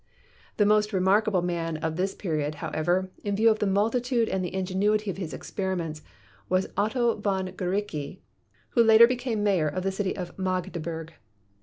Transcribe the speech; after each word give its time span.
The 0.57 0.65
most 0.65 0.93
remarkable 0.93 1.43
man 1.43 1.77
of 1.77 1.95
this 1.95 2.15
period, 2.15 2.55
however, 2.55 3.11
in 3.23 3.35
view 3.35 3.51
of 3.51 3.59
the 3.59 3.67
multitude 3.67 4.29
and 4.29 4.43
the 4.43 4.51
ingenuity 4.55 5.11
of 5.11 5.17
his 5.17 5.31
experiments, 5.31 6.01
was 6.49 6.69
Otto 6.75 7.17
von 7.17 7.51
Guericke, 7.51 8.17
who 8.69 8.83
later 8.83 9.05
became 9.05 9.43
mayor 9.43 9.67
of 9.67 9.83
the 9.83 9.91
city 9.91 10.17
of 10.17 10.35
Magdeburg. 10.39 11.13